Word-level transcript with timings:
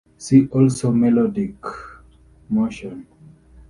See 0.17 0.47
also 0.47 0.91
melodic 0.91 1.63
motion. 2.49 3.05